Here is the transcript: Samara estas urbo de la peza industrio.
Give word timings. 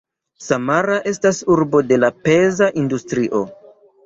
Samara 0.43 0.95
estas 1.11 1.41
urbo 1.57 1.83
de 1.91 2.01
la 2.05 2.09
peza 2.29 2.71
industrio. 2.85 3.45